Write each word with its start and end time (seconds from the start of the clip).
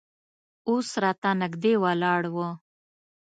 اوس 0.69 0.89
راته 1.03 1.29
نږدې 1.41 1.73
ولاړ 1.83 2.21
و. 2.33 2.35